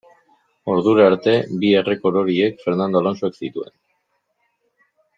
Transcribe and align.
Ordura 0.75 1.03
arte, 1.09 1.35
bi 1.65 1.71
errekor 1.83 2.19
horiek 2.23 2.59
Fernando 2.65 3.05
Alonsok 3.05 3.39
zituen. 3.45 3.73